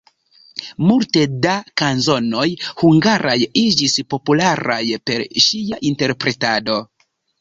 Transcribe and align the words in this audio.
Multe 0.91 1.25
de 1.45 1.51
kanzonoj 1.81 2.47
hungaraj 2.83 3.37
iĝis 3.65 3.99
popularaj 4.15 4.81
per 5.11 5.27
ŝia 5.49 5.81
interpretado. 5.91 6.81